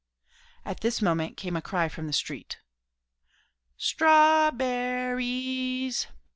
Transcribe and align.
At 0.65 0.79
this 0.81 0.99
moment 0.99 1.37
came 1.37 1.55
a 1.55 1.61
cry 1.61 1.87
from 1.87 2.07
the 2.07 2.11
street 2.13 2.57
"Straw 3.77 4.49
berr_ees! 4.49 6.07